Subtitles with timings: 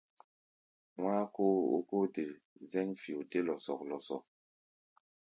[1.03, 4.23] Wá̧á̧ kó ó ókó-de-zɛ̌ŋ-fio dé lɔsɔk-lɔsɔk.